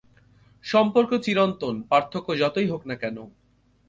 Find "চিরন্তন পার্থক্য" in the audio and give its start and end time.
1.17-2.27